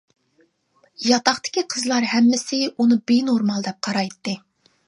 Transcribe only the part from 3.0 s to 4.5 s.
بىنورمال دەپ قارايتتى.